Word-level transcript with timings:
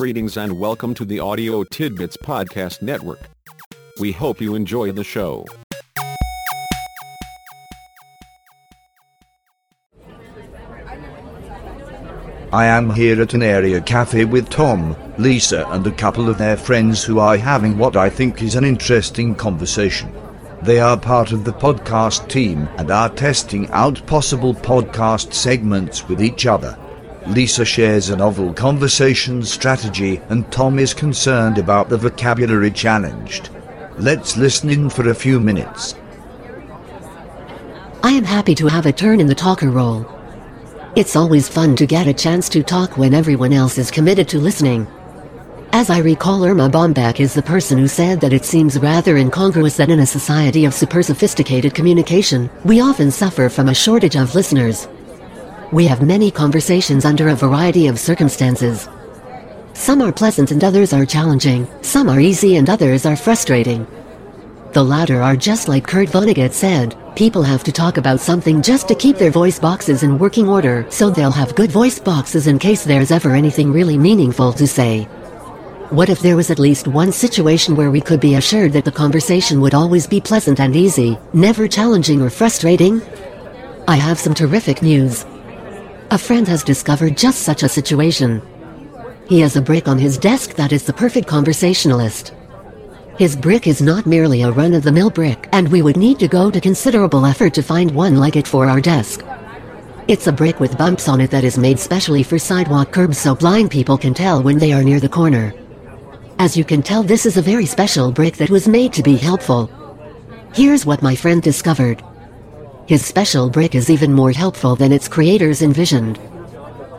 Greetings 0.00 0.38
and 0.38 0.58
welcome 0.58 0.94
to 0.94 1.04
the 1.04 1.20
Audio 1.20 1.62
Tidbits 1.62 2.16
Podcast 2.16 2.80
Network. 2.80 3.20
We 4.00 4.12
hope 4.12 4.40
you 4.40 4.54
enjoy 4.54 4.92
the 4.92 5.04
show. 5.04 5.44
I 12.50 12.64
am 12.64 12.88
here 12.94 13.20
at 13.20 13.34
an 13.34 13.42
area 13.42 13.82
cafe 13.82 14.24
with 14.24 14.48
Tom, 14.48 14.96
Lisa, 15.18 15.68
and 15.68 15.86
a 15.86 15.92
couple 15.92 16.30
of 16.30 16.38
their 16.38 16.56
friends 16.56 17.04
who 17.04 17.18
are 17.18 17.36
having 17.36 17.76
what 17.76 17.94
I 17.94 18.08
think 18.08 18.40
is 18.40 18.54
an 18.54 18.64
interesting 18.64 19.34
conversation. 19.34 20.10
They 20.62 20.80
are 20.80 20.96
part 20.96 21.32
of 21.32 21.44
the 21.44 21.52
podcast 21.52 22.26
team 22.30 22.70
and 22.78 22.90
are 22.90 23.10
testing 23.10 23.68
out 23.68 24.06
possible 24.06 24.54
podcast 24.54 25.34
segments 25.34 26.08
with 26.08 26.22
each 26.22 26.46
other. 26.46 26.78
Lisa 27.26 27.64
shares 27.64 28.08
a 28.08 28.16
novel 28.16 28.52
conversation 28.54 29.42
strategy, 29.44 30.20
and 30.30 30.50
Tom 30.50 30.78
is 30.78 30.94
concerned 30.94 31.58
about 31.58 31.88
the 31.88 31.96
vocabulary 31.98 32.70
challenged. 32.70 33.50
Let's 33.98 34.36
listen 34.36 34.70
in 34.70 34.88
for 34.88 35.10
a 35.10 35.14
few 35.14 35.38
minutes. 35.38 35.94
I 38.02 38.12
am 38.12 38.24
happy 38.24 38.54
to 38.54 38.66
have 38.66 38.86
a 38.86 38.92
turn 38.92 39.20
in 39.20 39.26
the 39.26 39.34
talker 39.34 39.70
role. 39.70 40.06
It's 40.96 41.14
always 41.14 41.48
fun 41.48 41.76
to 41.76 41.86
get 41.86 42.06
a 42.06 42.14
chance 42.14 42.48
to 42.48 42.62
talk 42.62 42.96
when 42.96 43.12
everyone 43.12 43.52
else 43.52 43.76
is 43.76 43.90
committed 43.90 44.26
to 44.30 44.38
listening. 44.38 44.86
As 45.72 45.88
I 45.90 45.98
recall 45.98 46.44
Erma 46.44 46.68
Bombeck 46.68 47.20
is 47.20 47.34
the 47.34 47.42
person 47.42 47.78
who 47.78 47.86
said 47.86 48.20
that 48.22 48.32
it 48.32 48.44
seems 48.44 48.78
rather 48.78 49.18
incongruous 49.18 49.76
that 49.76 49.90
in 49.90 50.00
a 50.00 50.06
society 50.06 50.64
of 50.64 50.74
super 50.74 51.02
sophisticated 51.02 51.74
communication, 51.74 52.50
we 52.64 52.80
often 52.80 53.10
suffer 53.10 53.48
from 53.48 53.68
a 53.68 53.74
shortage 53.74 54.16
of 54.16 54.34
listeners. 54.34 54.88
We 55.72 55.86
have 55.86 56.02
many 56.02 56.32
conversations 56.32 57.04
under 57.04 57.28
a 57.28 57.36
variety 57.36 57.86
of 57.86 57.96
circumstances. 57.96 58.88
Some 59.72 60.02
are 60.02 60.10
pleasant 60.10 60.50
and 60.50 60.64
others 60.64 60.92
are 60.92 61.06
challenging, 61.06 61.68
some 61.80 62.08
are 62.08 62.18
easy 62.18 62.56
and 62.56 62.68
others 62.68 63.06
are 63.06 63.14
frustrating. 63.14 63.86
The 64.72 64.82
latter 64.82 65.22
are 65.22 65.36
just 65.36 65.68
like 65.68 65.86
Kurt 65.86 66.08
Vonnegut 66.08 66.52
said, 66.52 66.96
people 67.14 67.44
have 67.44 67.62
to 67.62 67.72
talk 67.72 67.98
about 67.98 68.18
something 68.18 68.62
just 68.62 68.88
to 68.88 68.96
keep 68.96 69.16
their 69.16 69.30
voice 69.30 69.60
boxes 69.60 70.02
in 70.02 70.18
working 70.18 70.48
order 70.48 70.86
so 70.90 71.08
they'll 71.08 71.30
have 71.30 71.54
good 71.54 71.70
voice 71.70 72.00
boxes 72.00 72.48
in 72.48 72.58
case 72.58 72.82
there's 72.82 73.12
ever 73.12 73.36
anything 73.36 73.72
really 73.72 73.96
meaningful 73.96 74.52
to 74.54 74.66
say. 74.66 75.04
What 75.90 76.08
if 76.08 76.18
there 76.18 76.36
was 76.36 76.50
at 76.50 76.58
least 76.58 76.88
one 76.88 77.12
situation 77.12 77.76
where 77.76 77.92
we 77.92 78.00
could 78.00 78.20
be 78.20 78.34
assured 78.34 78.72
that 78.72 78.84
the 78.84 78.92
conversation 78.92 79.60
would 79.60 79.74
always 79.74 80.08
be 80.08 80.20
pleasant 80.20 80.58
and 80.58 80.74
easy, 80.74 81.16
never 81.32 81.68
challenging 81.68 82.20
or 82.22 82.30
frustrating? 82.30 83.00
I 83.86 83.94
have 83.96 84.18
some 84.18 84.34
terrific 84.34 84.82
news. 84.82 85.24
A 86.12 86.18
friend 86.18 86.48
has 86.48 86.64
discovered 86.64 87.16
just 87.16 87.42
such 87.42 87.62
a 87.62 87.68
situation. 87.68 88.42
He 89.28 89.38
has 89.40 89.54
a 89.54 89.62
brick 89.62 89.86
on 89.86 89.96
his 89.96 90.18
desk 90.18 90.54
that 90.54 90.72
is 90.72 90.82
the 90.82 90.92
perfect 90.92 91.28
conversationalist. 91.28 92.34
His 93.16 93.36
brick 93.36 93.68
is 93.68 93.80
not 93.80 94.06
merely 94.06 94.42
a 94.42 94.50
run-of-the-mill 94.50 95.10
brick, 95.10 95.48
and 95.52 95.68
we 95.68 95.82
would 95.82 95.96
need 95.96 96.18
to 96.18 96.26
go 96.26 96.50
to 96.50 96.60
considerable 96.60 97.24
effort 97.24 97.54
to 97.54 97.62
find 97.62 97.92
one 97.92 98.16
like 98.16 98.34
it 98.34 98.48
for 98.48 98.68
our 98.68 98.80
desk. 98.80 99.24
It's 100.08 100.26
a 100.26 100.32
brick 100.32 100.58
with 100.58 100.76
bumps 100.76 101.08
on 101.08 101.20
it 101.20 101.30
that 101.30 101.44
is 101.44 101.56
made 101.56 101.78
specially 101.78 102.24
for 102.24 102.40
sidewalk 102.40 102.90
curbs 102.90 103.18
so 103.18 103.36
blind 103.36 103.70
people 103.70 103.96
can 103.96 104.12
tell 104.12 104.42
when 104.42 104.58
they 104.58 104.72
are 104.72 104.82
near 104.82 104.98
the 104.98 105.08
corner. 105.08 105.54
As 106.40 106.56
you 106.56 106.64
can 106.64 106.82
tell 106.82 107.04
this 107.04 107.24
is 107.24 107.36
a 107.36 107.42
very 107.42 107.66
special 107.66 108.10
brick 108.10 108.36
that 108.38 108.50
was 108.50 108.66
made 108.66 108.92
to 108.94 109.04
be 109.04 109.14
helpful. 109.14 109.70
Here's 110.54 110.84
what 110.84 111.02
my 111.02 111.14
friend 111.14 111.40
discovered. 111.40 112.02
His 112.90 113.06
special 113.06 113.48
brick 113.48 113.76
is 113.76 113.88
even 113.88 114.12
more 114.12 114.32
helpful 114.32 114.74
than 114.74 114.90
its 114.90 115.06
creators 115.06 115.62
envisioned. 115.62 116.18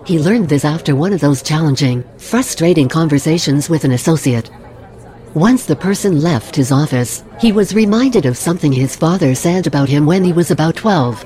He 0.05 0.19
learned 0.19 0.47
this 0.47 0.63
after 0.63 0.95
one 0.95 1.11
of 1.11 1.19
those 1.19 1.41
challenging, 1.41 2.05
frustrating 2.17 2.87
conversations 2.87 3.69
with 3.69 3.83
an 3.83 3.91
associate. 3.91 4.49
Once 5.33 5.65
the 5.65 5.75
person 5.75 6.21
left 6.21 6.55
his 6.55 6.71
office, 6.71 7.25
he 7.41 7.51
was 7.51 7.75
reminded 7.75 8.25
of 8.25 8.37
something 8.37 8.71
his 8.71 8.95
father 8.95 9.35
said 9.35 9.67
about 9.67 9.89
him 9.89 10.05
when 10.05 10.23
he 10.23 10.31
was 10.31 10.49
about 10.49 10.77
12. 10.77 11.25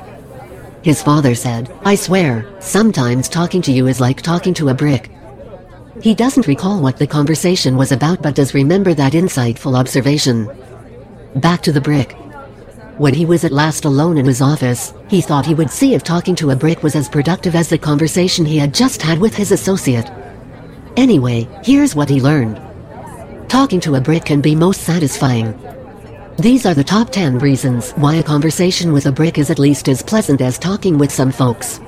His 0.82 1.00
father 1.00 1.36
said, 1.36 1.72
I 1.86 1.94
swear, 1.94 2.52
sometimes 2.60 3.30
talking 3.30 3.62
to 3.62 3.72
you 3.72 3.86
is 3.86 4.02
like 4.02 4.24
talking 4.24 4.56
to 4.56 4.70
a 4.70 4.74
brick. 4.74 5.12
He 6.02 6.16
doesn't 6.16 6.48
recall 6.48 6.82
what 6.82 6.98
the 6.98 7.06
conversation 7.06 7.78
was 7.78 7.92
about 7.92 8.24
but 8.24 8.34
does 8.34 8.56
remember 8.56 8.96
that 8.96 9.14
insightful 9.14 9.78
observation. 9.78 10.50
Back 11.36 11.62
to 11.62 11.72
the 11.72 11.82
brick. 11.82 12.18
When 12.98 13.14
he 13.14 13.26
was 13.26 13.44
at 13.44 13.52
last 13.52 13.84
alone 13.84 14.18
in 14.18 14.26
his 14.26 14.42
office, 14.42 14.94
he 15.10 15.20
thought 15.20 15.46
he 15.46 15.54
would 15.54 15.70
see 15.70 15.94
if 15.94 16.04
talking 16.04 16.34
to 16.36 16.52
a 16.52 16.56
brick 16.56 16.82
was 16.82 16.96
as 16.96 17.10
productive 17.10 17.54
as 17.54 17.68
the 17.68 17.78
conversation 17.78 18.46
he 18.46 18.58
had 18.58 18.74
just 18.74 19.02
had 19.02 19.20
with 19.20 19.36
his 19.36 19.52
associate. 19.52 20.10
Anyway, 20.96 21.46
here's 21.62 21.94
what 21.94 22.10
he 22.10 22.22
learned. 22.22 22.62
Talking 23.50 23.82
to 23.82 23.96
a 23.96 24.02
brick 24.02 24.24
can 24.24 24.40
be 24.40 24.56
most 24.56 24.82
satisfying. 24.82 25.60
These 26.38 26.66
are 26.66 26.74
the 26.74 26.86
top 26.86 27.10
10 27.10 27.40
reasons 27.40 27.92
why 27.92 28.16
a 28.16 28.24
conversation 28.24 28.94
with 28.94 29.08
a 29.08 29.12
brick 29.12 29.38
is 29.38 29.50
at 29.50 29.60
least 29.60 29.90
as 29.90 30.02
pleasant 30.02 30.40
as 30.40 30.58
talking 30.58 30.98
with 30.98 31.12
some 31.12 31.34
folks. 31.34 31.82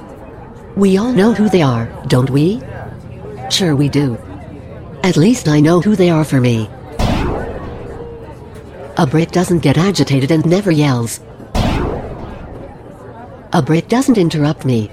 We 0.75 0.97
all 0.97 1.13
know 1.13 1.33
who 1.33 1.47
they 1.47 1.61
are, 1.61 1.85
don't 2.07 2.29
we? 2.29 2.61
Sure 3.49 3.77
we 3.77 3.87
do. 3.87 4.17
At 5.03 5.15
least 5.15 5.47
I 5.47 5.61
know 5.61 5.79
who 5.79 5.95
they 5.95 6.09
are 6.09 6.25
for 6.25 6.41
me. 6.41 6.69
A 8.99 9.05
brick 9.05 9.29
doesn't 9.29 9.59
get 9.59 9.77
agitated 9.77 10.31
and 10.31 10.43
never 10.43 10.71
yells. 10.71 11.19
A 13.53 13.61
brick 13.63 13.89
doesn't 13.89 14.17
interrupt 14.17 14.65
me. 14.65 14.89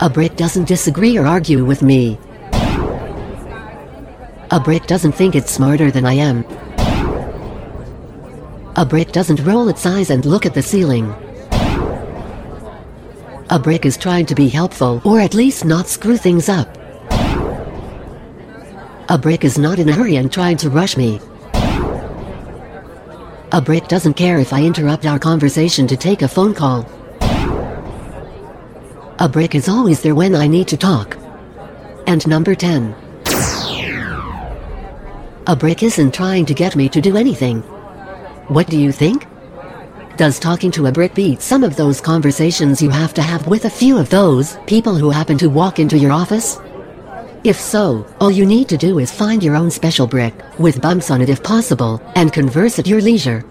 A 0.00 0.08
brick 0.10 0.36
doesn't 0.36 0.68
disagree 0.68 1.18
or 1.18 1.26
argue 1.26 1.66
with 1.66 1.82
me. 1.82 2.18
A 4.50 4.58
brick 4.64 4.86
doesn't 4.86 5.12
think 5.12 5.34
it's 5.34 5.50
smarter 5.50 5.90
than 5.90 6.06
I 6.06 6.14
am. 6.14 6.46
A 8.76 8.86
brick 8.86 9.12
doesn't 9.12 9.40
roll 9.40 9.68
its 9.68 9.84
eyes 9.84 10.08
and 10.08 10.24
look 10.24 10.46
at 10.46 10.54
the 10.54 10.62
ceiling. 10.62 11.14
A 13.50 13.58
brick 13.62 13.84
is 13.84 13.98
trying 13.98 14.24
to 14.26 14.34
be 14.34 14.48
helpful 14.48 15.02
or 15.04 15.20
at 15.20 15.34
least 15.34 15.66
not 15.66 15.88
screw 15.88 16.16
things 16.16 16.48
up. 16.48 16.74
A 19.10 19.18
brick 19.20 19.44
is 19.44 19.58
not 19.58 19.78
in 19.78 19.90
a 19.90 19.92
hurry 19.92 20.16
and 20.16 20.32
trying 20.32 20.56
to 20.56 20.70
rush 20.70 20.96
me. 20.96 21.20
A 23.56 23.60
brick 23.62 23.88
doesn't 23.88 24.18
care 24.18 24.38
if 24.38 24.52
I 24.52 24.62
interrupt 24.62 25.06
our 25.06 25.18
conversation 25.18 25.86
to 25.86 25.96
take 25.96 26.20
a 26.20 26.28
phone 26.28 26.52
call. 26.52 26.84
A 29.18 29.30
brick 29.32 29.54
is 29.54 29.66
always 29.66 30.02
there 30.02 30.14
when 30.14 30.34
I 30.34 30.46
need 30.46 30.68
to 30.68 30.76
talk. 30.76 31.16
And 32.06 32.28
number 32.28 32.54
10. 32.54 32.94
A 35.46 35.56
brick 35.58 35.82
isn't 35.82 36.12
trying 36.12 36.44
to 36.44 36.52
get 36.52 36.76
me 36.76 36.90
to 36.90 37.00
do 37.00 37.16
anything. 37.16 37.62
What 38.48 38.66
do 38.66 38.78
you 38.78 38.92
think? 38.92 39.26
Does 40.18 40.38
talking 40.38 40.70
to 40.72 40.88
a 40.88 40.92
brick 40.92 41.14
beat 41.14 41.40
some 41.40 41.64
of 41.64 41.76
those 41.76 41.98
conversations 41.98 42.82
you 42.82 42.90
have 42.90 43.14
to 43.14 43.22
have 43.22 43.46
with 43.46 43.64
a 43.64 43.70
few 43.70 43.96
of 43.96 44.10
those 44.10 44.58
people 44.66 44.96
who 44.96 45.08
happen 45.08 45.38
to 45.38 45.48
walk 45.48 45.78
into 45.78 45.96
your 45.96 46.12
office? 46.12 46.58
If 47.46 47.60
so, 47.60 48.04
all 48.20 48.32
you 48.32 48.44
need 48.44 48.68
to 48.70 48.76
do 48.76 48.98
is 48.98 49.12
find 49.12 49.40
your 49.40 49.54
own 49.54 49.70
special 49.70 50.08
brick, 50.08 50.34
with 50.58 50.82
bumps 50.82 51.12
on 51.12 51.22
it 51.22 51.28
if 51.28 51.44
possible, 51.44 52.02
and 52.16 52.32
converse 52.32 52.80
at 52.80 52.88
your 52.88 53.00
leisure. 53.00 53.44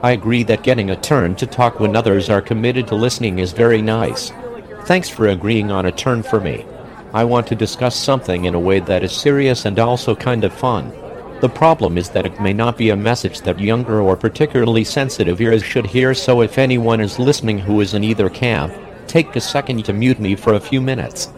I 0.00 0.12
agree 0.12 0.44
that 0.44 0.62
getting 0.62 0.90
a 0.90 1.00
turn 1.00 1.34
to 1.34 1.48
talk 1.48 1.80
when 1.80 1.96
others 1.96 2.30
are 2.30 2.40
committed 2.40 2.86
to 2.86 2.94
listening 2.94 3.40
is 3.40 3.50
very 3.50 3.82
nice. 3.82 4.30
Thanks 4.84 5.08
for 5.08 5.26
agreeing 5.26 5.72
on 5.72 5.86
a 5.86 5.90
turn 5.90 6.22
for 6.22 6.38
me. 6.38 6.64
I 7.12 7.24
want 7.24 7.48
to 7.48 7.56
discuss 7.56 7.96
something 7.96 8.44
in 8.44 8.54
a 8.54 8.60
way 8.60 8.78
that 8.78 9.02
is 9.02 9.10
serious 9.10 9.64
and 9.64 9.76
also 9.80 10.14
kind 10.14 10.44
of 10.44 10.54
fun. 10.54 10.92
The 11.40 11.48
problem 11.48 11.98
is 11.98 12.10
that 12.10 12.26
it 12.26 12.40
may 12.40 12.52
not 12.52 12.78
be 12.78 12.90
a 12.90 12.96
message 12.96 13.40
that 13.40 13.58
younger 13.58 14.00
or 14.00 14.16
particularly 14.16 14.84
sensitive 14.84 15.40
ears 15.40 15.64
should 15.64 15.86
hear 15.86 16.14
so 16.14 16.42
if 16.42 16.58
anyone 16.58 17.00
is 17.00 17.18
listening 17.18 17.58
who 17.58 17.80
is 17.80 17.94
in 17.94 18.04
either 18.04 18.30
camp, 18.30 18.72
take 19.08 19.34
a 19.34 19.40
second 19.40 19.84
to 19.86 19.92
mute 19.92 20.20
me 20.20 20.36
for 20.36 20.54
a 20.54 20.60
few 20.60 20.80
minutes. 20.80 21.28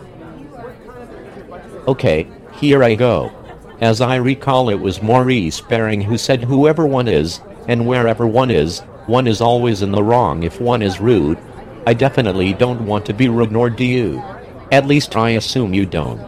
Okay, 1.88 2.28
here 2.54 2.84
I 2.84 2.94
go. 2.94 3.32
As 3.80 4.00
I 4.00 4.16
recall 4.16 4.70
it 4.70 4.80
was 4.80 5.02
Maurice 5.02 5.60
Baring 5.60 6.00
who 6.00 6.16
said 6.16 6.44
whoever 6.44 6.86
one 6.86 7.08
is, 7.08 7.40
and 7.66 7.88
wherever 7.88 8.24
one 8.24 8.52
is, 8.52 8.80
one 9.06 9.26
is 9.26 9.40
always 9.40 9.82
in 9.82 9.90
the 9.90 10.02
wrong 10.02 10.44
if 10.44 10.60
one 10.60 10.80
is 10.80 11.00
rude. 11.00 11.38
I 11.84 11.94
definitely 11.94 12.52
don't 12.52 12.86
want 12.86 13.04
to 13.06 13.12
be 13.12 13.28
rude 13.28 13.50
nor 13.50 13.68
do 13.68 13.84
you. 13.84 14.22
At 14.70 14.86
least 14.86 15.16
I 15.16 15.30
assume 15.30 15.74
you 15.74 15.84
don't. 15.84 16.20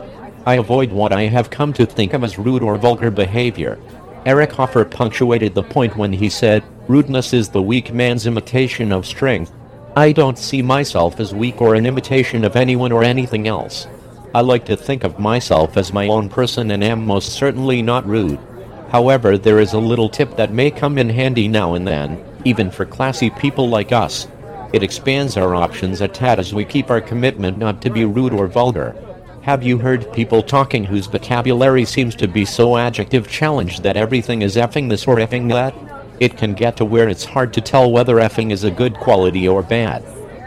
I 0.44 0.54
avoid 0.54 0.90
what 0.90 1.12
I 1.12 1.22
have 1.22 1.50
come 1.50 1.72
to 1.74 1.86
think 1.86 2.14
of 2.14 2.24
as 2.24 2.36
rude 2.36 2.62
or 2.62 2.76
vulgar 2.76 3.12
behavior. 3.12 3.78
Eric 4.26 4.50
Hoffer 4.52 4.84
punctuated 4.84 5.54
the 5.54 5.62
point 5.62 5.96
when 5.96 6.12
he 6.12 6.28
said, 6.28 6.64
Rudeness 6.88 7.32
is 7.32 7.48
the 7.48 7.62
weak 7.62 7.92
man's 7.92 8.26
imitation 8.26 8.90
of 8.90 9.06
strength. 9.06 9.52
I 9.96 10.10
don't 10.10 10.36
see 10.36 10.62
myself 10.62 11.20
as 11.20 11.32
weak 11.32 11.60
or 11.62 11.76
an 11.76 11.86
imitation 11.86 12.44
of 12.44 12.56
anyone 12.56 12.90
or 12.90 13.04
anything 13.04 13.46
else. 13.46 13.86
I 14.34 14.40
like 14.40 14.64
to 14.64 14.76
think 14.76 15.04
of 15.04 15.20
myself 15.20 15.76
as 15.76 15.92
my 15.92 16.08
own 16.08 16.28
person 16.28 16.72
and 16.72 16.82
am 16.82 17.06
most 17.06 17.34
certainly 17.34 17.82
not 17.82 18.04
rude. 18.04 18.40
However, 18.88 19.38
there 19.38 19.60
is 19.60 19.74
a 19.74 19.78
little 19.78 20.08
tip 20.08 20.34
that 20.34 20.52
may 20.52 20.72
come 20.72 20.98
in 20.98 21.08
handy 21.08 21.46
now 21.46 21.74
and 21.74 21.86
then, 21.86 22.20
even 22.44 22.68
for 22.68 22.84
classy 22.84 23.30
people 23.30 23.68
like 23.68 23.92
us. 23.92 24.26
It 24.72 24.82
expands 24.82 25.36
our 25.36 25.54
options 25.54 26.00
a 26.00 26.08
tad 26.08 26.40
as 26.40 26.52
we 26.52 26.64
keep 26.64 26.90
our 26.90 27.00
commitment 27.00 27.58
not 27.58 27.80
to 27.82 27.90
be 27.90 28.04
rude 28.04 28.32
or 28.32 28.48
vulgar. 28.48 28.96
Have 29.42 29.62
you 29.62 29.78
heard 29.78 30.12
people 30.12 30.42
talking 30.42 30.82
whose 30.82 31.06
vocabulary 31.06 31.84
seems 31.84 32.16
to 32.16 32.26
be 32.26 32.44
so 32.44 32.76
adjective 32.76 33.28
challenged 33.28 33.84
that 33.84 33.96
everything 33.96 34.42
is 34.42 34.56
effing 34.56 34.88
this 34.88 35.06
or 35.06 35.18
effing 35.18 35.48
that? 35.50 35.76
It 36.18 36.36
can 36.36 36.54
get 36.54 36.76
to 36.78 36.84
where 36.84 37.08
it's 37.08 37.24
hard 37.24 37.52
to 37.52 37.60
tell 37.60 37.88
whether 37.88 38.16
effing 38.16 38.50
is 38.50 38.64
a 38.64 38.70
good 38.72 38.94
quality 38.94 39.46
or 39.46 39.62
bad. 39.62 40.02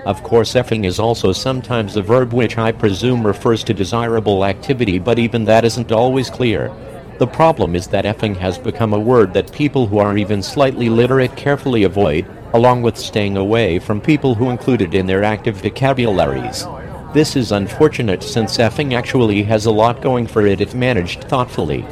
Of 0.08 0.24
course, 0.24 0.54
effing 0.54 0.86
is 0.86 1.00
also 1.02 1.34
sometimes 1.34 1.98
a 1.98 2.02
verb 2.02 2.32
which 2.32 2.58
I 2.58 2.72
presume 2.72 3.28
refers 3.28 3.62
to 3.66 3.74
desirable 3.74 4.46
activity, 4.46 5.00
but 5.00 5.20
even 5.20 5.44
that 5.44 5.66
isn't 5.66 5.92
always 5.92 6.30
clear. 6.30 6.72
The 7.20 7.28
problem 7.28 7.76
is 7.76 7.88
that 7.88 8.06
effing 8.06 8.38
has 8.38 8.58
become 8.58 8.94
a 8.94 9.00
word 9.00 9.34
that 9.34 9.52
people 9.52 9.86
who 9.86 9.98
are 9.98 10.18
even 10.18 10.42
slightly 10.42 10.88
literate 10.88 11.36
carefully 11.36 11.84
avoid, 11.84 12.26
along 12.54 12.84
with 12.84 12.96
staying 12.98 13.36
away 13.36 13.80
from 13.80 14.00
people 14.00 14.34
who 14.34 14.50
include 14.50 14.82
it 14.82 14.94
in 14.94 15.08
their 15.08 15.26
active 15.26 15.58
vocabularies. 15.58 16.66
This 17.14 17.36
is 17.36 17.52
unfortunate 17.52 18.24
since 18.24 18.60
effing 18.60 18.94
actually 18.94 19.44
has 19.44 19.66
a 19.66 19.72
lot 19.72 20.02
going 20.02 20.26
for 20.26 20.48
it 20.48 20.62
if 20.62 20.74
managed 20.74 21.26
thoughtfully. 21.26 21.86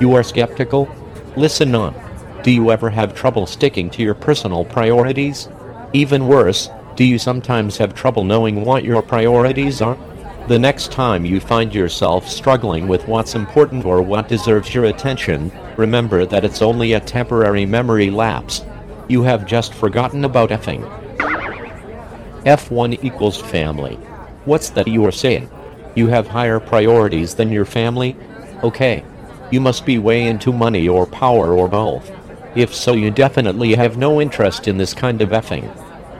You 0.00 0.12
are 0.14 0.24
skeptical? 0.24 0.92
Listen 1.36 1.76
on. 1.76 1.94
Do 2.42 2.50
you 2.50 2.72
ever 2.72 2.90
have 2.90 3.14
trouble 3.14 3.46
sticking 3.46 3.90
to 3.90 4.02
your 4.02 4.14
personal 4.14 4.64
priorities? 4.64 5.48
Even 5.92 6.26
worse, 6.26 6.68
do 6.96 7.04
you 7.04 7.18
sometimes 7.18 7.76
have 7.78 7.94
trouble 7.94 8.24
knowing 8.24 8.64
what 8.64 8.84
your 8.84 9.02
priorities 9.02 9.80
are? 9.80 9.96
The 10.48 10.58
next 10.58 10.90
time 10.90 11.24
you 11.24 11.38
find 11.38 11.74
yourself 11.74 12.28
struggling 12.28 12.88
with 12.88 13.06
what's 13.06 13.34
important 13.34 13.84
or 13.84 14.02
what 14.02 14.28
deserves 14.28 14.74
your 14.74 14.86
attention, 14.86 15.52
remember 15.76 16.26
that 16.26 16.44
it's 16.44 16.60
only 16.60 16.92
a 16.92 17.00
temporary 17.00 17.64
memory 17.64 18.10
lapse. 18.10 18.64
You 19.08 19.22
have 19.22 19.46
just 19.46 19.72
forgotten 19.74 20.24
about 20.24 20.50
effing. 20.50 20.82
F1 22.44 23.04
equals 23.04 23.40
family. 23.40 23.94
What's 24.44 24.70
that 24.70 24.88
you 24.88 25.04
are 25.06 25.12
saying? 25.12 25.48
You 25.94 26.08
have 26.08 26.26
higher 26.26 26.58
priorities 26.58 27.34
than 27.34 27.52
your 27.52 27.64
family? 27.64 28.16
Okay. 28.64 29.04
You 29.50 29.60
must 29.60 29.84
be 29.84 29.98
way 29.98 30.26
into 30.26 30.52
money 30.52 30.88
or 30.88 31.06
power 31.06 31.52
or 31.54 31.68
both. 31.68 32.10
If 32.54 32.74
so, 32.74 32.92
you 32.92 33.10
definitely 33.10 33.74
have 33.74 33.96
no 33.96 34.20
interest 34.20 34.66
in 34.66 34.78
this 34.78 34.94
kind 34.94 35.22
of 35.22 35.30
effing. 35.30 35.68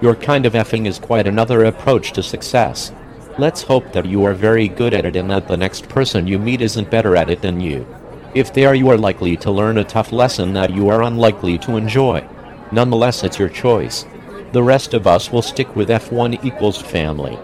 Your 0.01 0.15
kind 0.15 0.47
of 0.47 0.55
effing 0.55 0.87
is 0.87 0.99
quite 0.99 1.27
another 1.27 1.65
approach 1.65 2.13
to 2.13 2.23
success. 2.23 2.93
Let's 3.39 3.63
hope 3.63 3.93
that 3.93 4.07
you 4.07 4.25
are 4.25 4.35
very 4.35 4.67
good 4.67 4.95
at 4.95 5.05
it 5.05 5.15
and 5.15 5.31
that 5.31 5.47
the 5.47 5.57
next 5.57 5.89
person 5.89 6.27
you 6.27 6.39
meet 6.39 6.63
isn't 6.63 6.91
better 6.91 7.17
at 7.17 7.29
it 7.29 7.43
than 7.43 7.61
you. 7.61 7.87
If 8.35 8.55
they 8.55 8.65
are, 8.65 8.75
you 8.75 8.89
are 8.89 8.97
likely 8.97 9.37
to 9.39 9.51
learn 9.51 9.77
a 9.79 9.85
tough 9.85 10.13
lesson 10.13 10.55
that 10.55 10.73
you 10.73 10.89
are 10.89 11.03
unlikely 11.03 11.59
to 11.59 11.77
enjoy. 11.77 12.25
Nonetheless, 12.73 13.25
it's 13.25 13.39
your 13.39 13.49
choice. 13.49 14.07
The 14.53 14.63
rest 14.63 14.95
of 14.95 15.07
us 15.07 15.31
will 15.31 15.43
stick 15.43 15.77
with 15.77 15.89
F1 15.89 16.45
equals 16.45 16.81
family. 16.81 17.39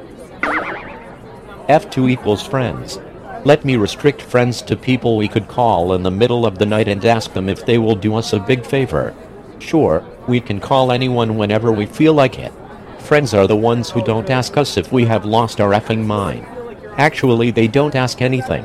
F2 1.68 2.10
equals 2.10 2.46
friends. 2.46 2.98
Let 3.44 3.64
me 3.64 3.76
restrict 3.76 4.22
friends 4.22 4.62
to 4.62 4.76
people 4.76 5.16
we 5.16 5.28
could 5.28 5.46
call 5.46 5.92
in 5.92 6.02
the 6.02 6.10
middle 6.10 6.46
of 6.46 6.58
the 6.58 6.66
night 6.66 6.88
and 6.88 7.04
ask 7.04 7.32
them 7.32 7.48
if 7.48 7.66
they 7.66 7.78
will 7.78 7.96
do 7.96 8.14
us 8.14 8.32
a 8.32 8.40
big 8.40 8.64
favor. 8.64 9.14
Sure, 9.58 10.04
we 10.28 10.40
can 10.40 10.60
call 10.60 10.92
anyone 10.92 11.36
whenever 11.36 11.72
we 11.72 11.86
feel 11.86 12.14
like 12.14 12.38
it. 12.38 12.52
Friends 12.98 13.34
are 13.34 13.46
the 13.46 13.56
ones 13.56 13.90
who 13.90 14.02
don't 14.02 14.30
ask 14.30 14.56
us 14.56 14.76
if 14.76 14.92
we 14.92 15.04
have 15.04 15.24
lost 15.24 15.60
our 15.60 15.70
effing 15.70 16.04
mind. 16.04 16.46
Actually, 16.98 17.50
they 17.50 17.68
don't 17.68 17.94
ask 17.94 18.20
anything. 18.20 18.64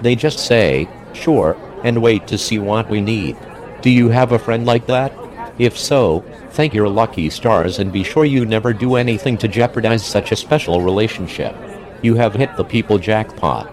They 0.00 0.14
just 0.14 0.38
say, 0.38 0.88
sure, 1.12 1.56
and 1.84 2.00
wait 2.00 2.26
to 2.28 2.38
see 2.38 2.58
what 2.58 2.88
we 2.88 3.00
need. 3.00 3.36
Do 3.82 3.90
you 3.90 4.08
have 4.08 4.32
a 4.32 4.38
friend 4.38 4.64
like 4.64 4.86
that? 4.86 5.12
If 5.58 5.78
so, 5.78 6.24
thank 6.50 6.72
your 6.72 6.88
lucky 6.88 7.28
stars 7.28 7.78
and 7.78 7.92
be 7.92 8.04
sure 8.04 8.24
you 8.24 8.46
never 8.46 8.72
do 8.72 8.96
anything 8.96 9.36
to 9.38 9.48
jeopardize 9.48 10.04
such 10.04 10.32
a 10.32 10.36
special 10.36 10.80
relationship. 10.80 11.54
You 12.00 12.14
have 12.14 12.34
hit 12.34 12.56
the 12.56 12.64
people 12.64 12.98
jackpot. 12.98 13.72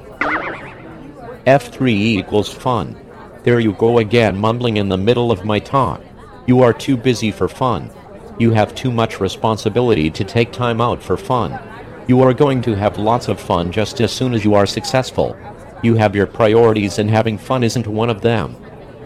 F3 1.46 1.90
equals 1.90 2.52
fun. 2.52 3.00
There 3.44 3.60
you 3.60 3.74
go 3.74 4.00
again 4.00 4.38
mumbling 4.38 4.78
in 4.78 4.90
the 4.90 4.98
middle 4.98 5.32
of 5.32 5.46
my 5.46 5.60
talk. 5.60 6.02
You 6.50 6.64
are 6.64 6.74
too 6.74 6.98
busy 6.98 7.30
for 7.30 7.48
fun. 7.48 7.92
You 8.40 8.54
have 8.54 8.74
too 8.74 8.92
much 8.92 9.20
responsibility 9.20 10.10
to 10.10 10.24
take 10.24 10.52
time 10.52 10.82
out 10.82 11.00
for 11.00 11.16
fun. 11.16 11.60
You 12.08 12.22
are 12.22 12.34
going 12.34 12.64
to 12.64 12.76
have 12.76 12.98
lots 12.98 13.28
of 13.28 13.40
fun 13.40 13.72
just 13.72 14.02
as 14.02 14.12
soon 14.12 14.34
as 14.34 14.44
you 14.44 14.56
are 14.56 14.66
successful. 14.66 15.38
You 15.84 15.94
have 15.98 16.16
your 16.16 16.26
priorities 16.26 16.98
and 16.98 17.08
having 17.08 17.38
fun 17.38 17.64
isn't 17.64 17.86
one 17.86 18.10
of 18.10 18.22
them. 18.22 18.56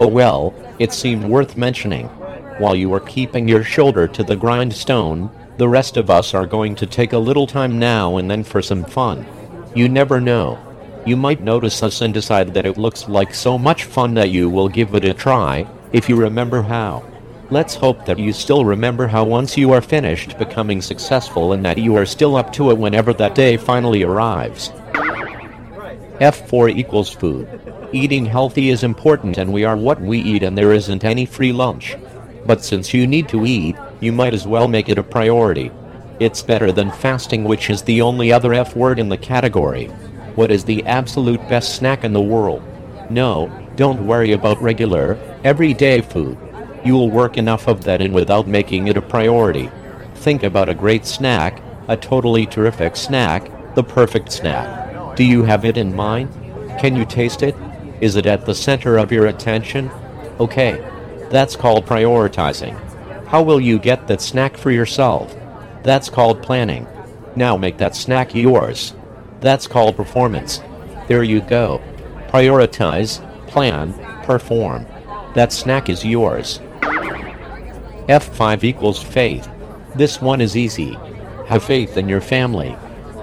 Oh 0.00 0.08
well, 0.08 0.54
it 0.78 0.94
seemed 0.94 1.26
worth 1.26 1.54
mentioning. 1.54 2.06
While 2.56 2.74
you 2.74 2.94
are 2.94 3.00
keeping 3.14 3.46
your 3.46 3.62
shoulder 3.62 4.08
to 4.08 4.24
the 4.24 4.36
grindstone, 4.36 5.30
the 5.58 5.68
rest 5.68 5.98
of 5.98 6.08
us 6.08 6.32
are 6.32 6.46
going 6.46 6.74
to 6.76 6.86
take 6.86 7.12
a 7.12 7.18
little 7.18 7.46
time 7.46 7.78
now 7.78 8.16
and 8.16 8.30
then 8.30 8.42
for 8.42 8.62
some 8.62 8.84
fun. 8.84 9.26
You 9.74 9.90
never 9.90 10.18
know. 10.18 10.58
You 11.04 11.18
might 11.18 11.42
notice 11.42 11.82
us 11.82 12.00
and 12.00 12.14
decide 12.14 12.54
that 12.54 12.64
it 12.64 12.78
looks 12.78 13.06
like 13.06 13.34
so 13.34 13.58
much 13.58 13.84
fun 13.84 14.14
that 14.14 14.30
you 14.30 14.48
will 14.48 14.70
give 14.70 14.94
it 14.94 15.04
a 15.04 15.12
try, 15.12 15.66
if 15.92 16.08
you 16.08 16.16
remember 16.16 16.62
how. 16.62 17.04
Let's 17.50 17.74
hope 17.74 18.06
that 18.06 18.18
you 18.18 18.32
still 18.32 18.64
remember 18.64 19.06
how 19.06 19.24
once 19.24 19.56
you 19.56 19.72
are 19.72 19.82
finished 19.82 20.38
becoming 20.38 20.80
successful 20.80 21.52
and 21.52 21.62
that 21.64 21.76
you 21.76 21.94
are 21.94 22.06
still 22.06 22.36
up 22.36 22.52
to 22.54 22.70
it 22.70 22.78
whenever 22.78 23.12
that 23.12 23.34
day 23.34 23.58
finally 23.58 24.02
arrives. 24.02 24.70
F4 26.20 26.74
equals 26.74 27.10
food. 27.10 27.46
Eating 27.92 28.24
healthy 28.24 28.70
is 28.70 28.82
important 28.82 29.36
and 29.36 29.52
we 29.52 29.62
are 29.62 29.76
what 29.76 30.00
we 30.00 30.20
eat 30.20 30.42
and 30.42 30.56
there 30.56 30.72
isn't 30.72 31.04
any 31.04 31.26
free 31.26 31.52
lunch. 31.52 31.96
But 32.46 32.64
since 32.64 32.94
you 32.94 33.06
need 33.06 33.28
to 33.28 33.44
eat, 33.44 33.76
you 34.00 34.10
might 34.10 34.32
as 34.32 34.46
well 34.46 34.66
make 34.66 34.88
it 34.88 34.98
a 34.98 35.02
priority. 35.02 35.70
It's 36.20 36.40
better 36.40 36.72
than 36.72 36.90
fasting, 36.92 37.44
which 37.44 37.68
is 37.68 37.82
the 37.82 38.00
only 38.00 38.32
other 38.32 38.54
F 38.54 38.74
word 38.74 38.98
in 38.98 39.10
the 39.10 39.18
category. 39.18 39.86
What 40.34 40.50
is 40.50 40.64
the 40.64 40.82
absolute 40.86 41.46
best 41.48 41.76
snack 41.76 42.04
in 42.04 42.14
the 42.14 42.22
world? 42.22 42.62
No, 43.10 43.50
don't 43.76 44.06
worry 44.06 44.32
about 44.32 44.62
regular, 44.62 45.18
everyday 45.44 46.00
food. 46.00 46.38
You'll 46.84 47.10
work 47.10 47.38
enough 47.38 47.66
of 47.66 47.84
that 47.84 48.00
in 48.00 48.12
without 48.12 48.46
making 48.46 48.88
it 48.88 48.96
a 48.96 49.02
priority. 49.02 49.70
Think 50.16 50.42
about 50.42 50.68
a 50.68 50.74
great 50.74 51.06
snack, 51.06 51.62
a 51.88 51.96
totally 51.96 52.46
terrific 52.46 52.96
snack, 52.96 53.50
the 53.74 53.82
perfect 53.82 54.30
snack. 54.30 55.16
Do 55.16 55.24
you 55.24 55.44
have 55.44 55.64
it 55.64 55.76
in 55.76 55.96
mind? 55.96 56.32
Can 56.80 56.96
you 56.96 57.04
taste 57.04 57.42
it? 57.42 57.54
Is 58.00 58.16
it 58.16 58.26
at 58.26 58.44
the 58.44 58.54
center 58.54 58.98
of 58.98 59.12
your 59.12 59.26
attention? 59.26 59.90
Okay, 60.40 60.84
that's 61.30 61.56
called 61.56 61.86
prioritizing. 61.86 62.78
How 63.26 63.42
will 63.42 63.60
you 63.60 63.78
get 63.78 64.06
that 64.08 64.20
snack 64.20 64.56
for 64.56 64.70
yourself? 64.70 65.34
That's 65.82 66.08
called 66.08 66.42
planning. 66.42 66.86
Now 67.36 67.56
make 67.56 67.78
that 67.78 67.96
snack 67.96 68.34
yours. 68.34 68.94
That's 69.40 69.66
called 69.66 69.96
performance. 69.96 70.60
There 71.08 71.22
you 71.22 71.40
go. 71.40 71.80
Prioritize, 72.28 73.20
plan, 73.48 73.92
perform. 74.24 74.86
That 75.34 75.52
snack 75.52 75.88
is 75.88 76.04
yours. 76.04 76.60
F5 78.08 78.64
equals 78.64 79.02
faith. 79.02 79.48
This 79.94 80.20
one 80.20 80.42
is 80.42 80.56
easy. 80.56 80.98
Have 81.46 81.64
faith 81.64 81.96
in 81.96 82.08
your 82.08 82.20
family. 82.20 82.76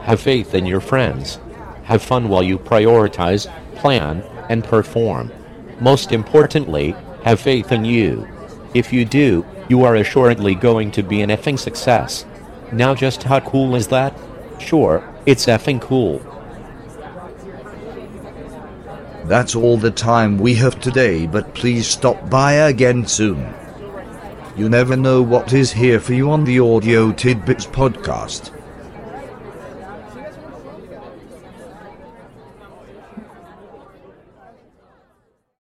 Have 0.03 0.19
faith 0.19 0.55
in 0.55 0.65
your 0.65 0.81
friends. 0.81 1.39
Have 1.83 2.01
fun 2.01 2.29
while 2.29 2.41
you 2.41 2.57
prioritize, 2.57 3.51
plan, 3.75 4.23
and 4.49 4.63
perform. 4.63 5.31
Most 5.79 6.11
importantly, 6.11 6.95
have 7.23 7.39
faith 7.39 7.71
in 7.71 7.85
you. 7.85 8.27
If 8.73 8.91
you 8.91 9.05
do, 9.05 9.45
you 9.69 9.83
are 9.83 9.95
assuredly 9.95 10.55
going 10.55 10.89
to 10.91 11.03
be 11.03 11.21
an 11.21 11.29
effing 11.29 11.59
success. 11.59 12.25
Now, 12.71 12.95
just 12.95 13.23
how 13.23 13.39
cool 13.41 13.75
is 13.75 13.87
that? 13.89 14.17
Sure, 14.59 15.07
it's 15.27 15.45
effing 15.45 15.79
cool. 15.79 16.19
That's 19.25 19.55
all 19.55 19.77
the 19.77 19.91
time 19.91 20.39
we 20.39 20.55
have 20.55 20.79
today, 20.79 21.27
but 21.27 21.53
please 21.53 21.87
stop 21.87 22.29
by 22.29 22.53
again 22.53 23.05
soon. 23.05 23.53
You 24.57 24.67
never 24.67 24.97
know 24.97 25.21
what 25.21 25.53
is 25.53 25.71
here 25.71 25.99
for 25.99 26.13
you 26.13 26.29
on 26.29 26.43
the 26.43 26.59
Audio 26.59 27.13
Tidbits 27.13 27.65
podcast. 27.65 28.51